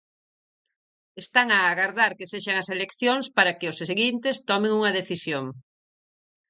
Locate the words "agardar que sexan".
1.71-2.57